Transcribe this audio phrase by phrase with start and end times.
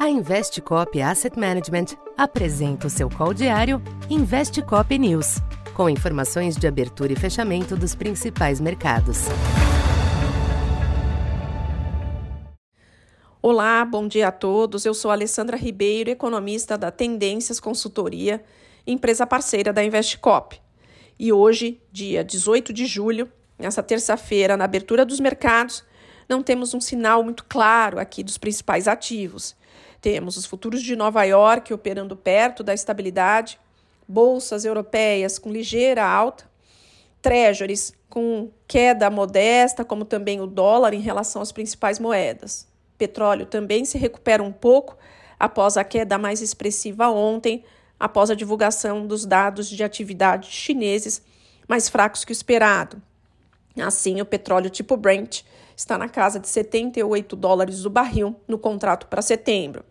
[0.00, 5.42] A Investcop Asset Management apresenta o seu call diário Investcop News,
[5.74, 9.26] com informações de abertura e fechamento dos principais mercados.
[13.42, 14.86] Olá, bom dia a todos.
[14.86, 18.42] Eu sou Alessandra Ribeiro, economista da Tendências Consultoria,
[18.86, 20.58] empresa parceira da Investcop.
[21.18, 25.84] E hoje, dia 18 de julho, nessa terça-feira, na abertura dos mercados,
[26.30, 29.56] não temos um sinal muito claro aqui dos principais ativos.
[30.00, 33.58] Temos os futuros de Nova York operando perto da estabilidade,
[34.06, 36.48] bolsas europeias com ligeira alta,
[37.20, 42.66] treasuries com queda modesta, como também o dólar em relação às principais moedas.
[42.96, 44.96] Petróleo também se recupera um pouco
[45.38, 47.64] após a queda mais expressiva ontem,
[47.98, 51.22] após a divulgação dos dados de atividade chineses
[51.66, 53.02] mais fracos que o esperado.
[53.80, 55.42] Assim, o petróleo tipo Brent
[55.80, 59.82] está na casa de 78 dólares o barril no contrato para setembro.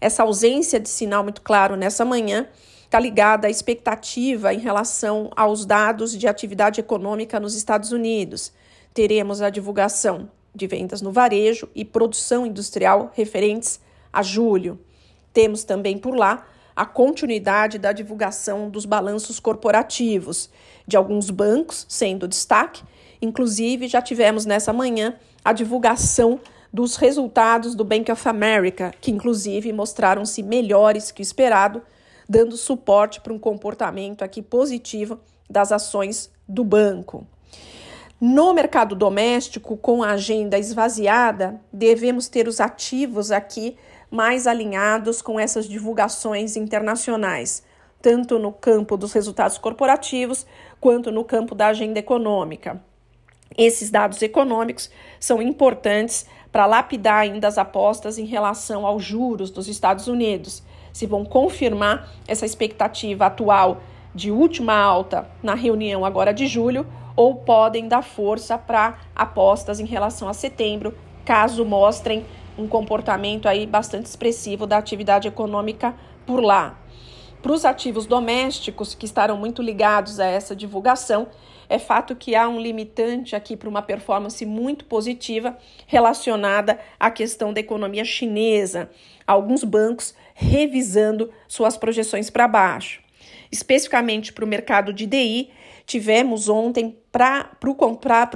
[0.00, 2.48] Essa ausência de sinal muito claro nessa manhã
[2.84, 8.54] está ligada à expectativa em relação aos dados de atividade econômica nos Estados Unidos.
[8.94, 13.80] Teremos a divulgação de vendas no varejo e produção industrial referentes
[14.10, 14.80] a julho.
[15.34, 16.46] Temos também por lá
[16.78, 20.48] a continuidade da divulgação dos balanços corporativos
[20.86, 22.84] de alguns bancos, sendo destaque.
[23.20, 26.38] Inclusive, já tivemos nessa manhã a divulgação
[26.72, 31.82] dos resultados do Bank of America, que inclusive mostraram-se melhores que o esperado,
[32.28, 35.18] dando suporte para um comportamento aqui positivo
[35.50, 37.26] das ações do banco.
[38.20, 43.76] No mercado doméstico, com a agenda esvaziada, devemos ter os ativos aqui
[44.10, 47.62] mais alinhados com essas divulgações internacionais,
[48.00, 50.46] tanto no campo dos resultados corporativos
[50.80, 52.80] quanto no campo da agenda econômica.
[53.56, 59.68] Esses dados econômicos são importantes para lapidar ainda as apostas em relação aos juros dos
[59.68, 63.82] Estados Unidos, se vão confirmar essa expectativa atual
[64.14, 69.84] de última alta na reunião agora de julho ou podem dar força para apostas em
[69.84, 72.24] relação a setembro, caso mostrem
[72.58, 75.94] um comportamento aí bastante expressivo da atividade econômica
[76.26, 76.78] por lá.
[77.40, 81.28] Para os ativos domésticos que estarão muito ligados a essa divulgação,
[81.68, 87.52] é fato que há um limitante aqui para uma performance muito positiva relacionada à questão
[87.52, 88.90] da economia chinesa.
[89.26, 93.02] Alguns bancos revisando suas projeções para baixo.
[93.52, 95.50] Especificamente para o mercado de DI,
[95.88, 97.48] tivemos ontem para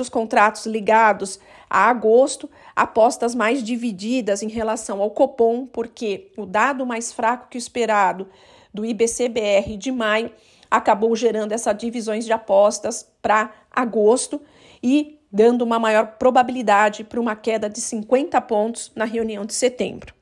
[0.01, 6.87] os contratos ligados a agosto apostas mais divididas em relação ao Copom, porque o dado
[6.87, 8.27] mais fraco que o esperado
[8.73, 10.33] do IBCBR de maio
[10.71, 14.41] acabou gerando essas divisões de apostas para agosto
[14.83, 20.15] e dando uma maior probabilidade para uma queda de 50 pontos na reunião de setembro.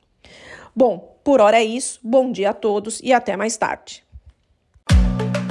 [0.75, 1.97] Bom, por hora é isso.
[2.03, 4.03] Bom dia a todos e até mais tarde.